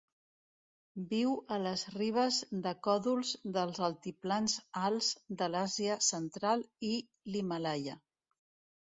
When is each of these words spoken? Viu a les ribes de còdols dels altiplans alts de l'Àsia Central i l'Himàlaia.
Viu 1.11 1.35
a 1.55 1.59
les 1.65 1.83
ribes 1.97 2.39
de 2.65 2.73
còdols 2.89 3.35
dels 3.59 3.83
altiplans 3.91 4.59
alts 4.89 5.13
de 5.43 5.53
l'Àsia 5.55 6.03
Central 6.11 6.69
i 6.93 6.95
l'Himàlaia. 7.33 8.05